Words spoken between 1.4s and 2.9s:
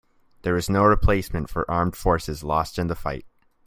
for armed forces lost in